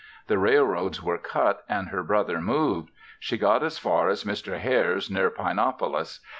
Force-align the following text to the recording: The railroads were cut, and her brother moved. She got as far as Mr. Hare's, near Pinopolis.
The 0.25 0.39
railroads 0.39 1.03
were 1.03 1.19
cut, 1.19 1.63
and 1.69 1.89
her 1.89 2.01
brother 2.01 2.41
moved. 2.41 2.89
She 3.19 3.37
got 3.37 3.61
as 3.61 3.77
far 3.77 4.09
as 4.09 4.23
Mr. 4.23 4.57
Hare's, 4.57 5.11
near 5.11 5.29
Pinopolis. 5.29 6.21